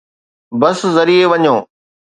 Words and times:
بس 0.61 0.79
ذريعي 0.95 1.25
وڃو 1.31 1.55